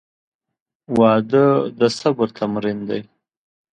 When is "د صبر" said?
1.79-2.27